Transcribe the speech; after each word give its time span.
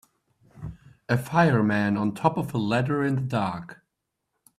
A 1.07 1.15
fireman 1.15 1.95
on 1.95 2.15
top 2.15 2.35
of 2.35 2.55
a 2.55 2.57
ladder 2.57 3.03
in 3.03 3.13
the 3.13 3.21
dark. 3.21 3.83